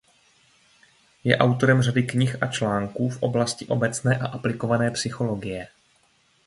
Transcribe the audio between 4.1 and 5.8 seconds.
a aplikované psychologie.